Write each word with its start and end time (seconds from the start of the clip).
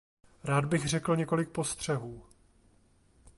Rád 0.43 0.65
bych 0.65 0.85
řekl 0.89 1.15
několik 1.15 1.49
postřehů. 1.49 2.23